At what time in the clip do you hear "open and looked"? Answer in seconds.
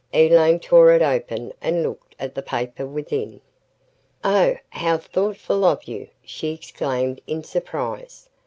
1.03-2.15